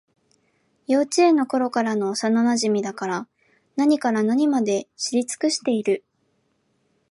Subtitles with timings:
[0.87, 3.27] 幼稚園のころからの幼なじみだから、
[3.75, 6.03] 何から何まで知り尽くしている